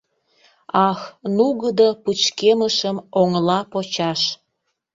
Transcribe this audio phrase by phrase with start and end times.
[0.89, 1.01] Ах,
[1.35, 4.21] нугыдо пычкемышым оҥла почаш!..